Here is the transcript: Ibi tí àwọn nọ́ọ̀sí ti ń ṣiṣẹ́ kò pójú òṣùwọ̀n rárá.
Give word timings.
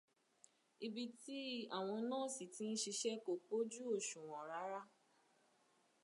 Ibi 0.85 1.03
tí 1.23 1.37
àwọn 1.77 1.99
nọ́ọ̀sí 2.09 2.45
ti 2.53 2.63
ń 2.71 2.73
ṣiṣẹ́ 2.81 3.21
kò 3.25 3.31
pójú 3.45 3.81
òṣùwọ̀n 3.95 4.41
rárá. 4.51 4.81